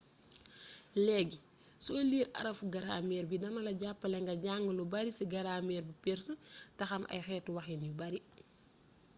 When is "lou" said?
4.77-4.87